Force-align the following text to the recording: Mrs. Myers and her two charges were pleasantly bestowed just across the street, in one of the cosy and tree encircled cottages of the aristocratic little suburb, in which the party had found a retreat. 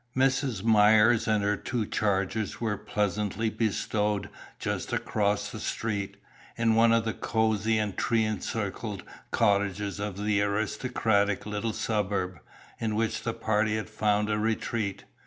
Mrs. 0.17 0.63
Myers 0.63 1.27
and 1.27 1.43
her 1.43 1.55
two 1.55 1.85
charges 1.85 2.59
were 2.59 2.75
pleasantly 2.75 3.51
bestowed 3.51 4.31
just 4.57 4.91
across 4.91 5.51
the 5.51 5.59
street, 5.59 6.17
in 6.57 6.73
one 6.73 6.91
of 6.91 7.05
the 7.05 7.13
cosy 7.13 7.77
and 7.77 7.95
tree 7.95 8.23
encircled 8.25 9.03
cottages 9.29 9.99
of 9.99 10.17
the 10.17 10.41
aristocratic 10.41 11.45
little 11.45 11.71
suburb, 11.71 12.39
in 12.79 12.95
which 12.95 13.21
the 13.21 13.33
party 13.35 13.75
had 13.75 13.91
found 13.91 14.27
a 14.31 14.39
retreat. 14.39 15.03